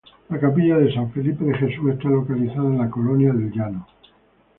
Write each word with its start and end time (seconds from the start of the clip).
La 0.31 0.39
capilla 0.39 0.79
de 0.79 0.91
San 0.91 1.11
Felipe 1.11 1.43
de 1.45 1.53
Jesús 1.59 1.91
está 1.91 2.09
localizada 2.09 2.65
en 2.67 2.79
la 2.79 2.89
colonia 2.89 3.31
del 3.33 3.51
Llano. 3.51 3.85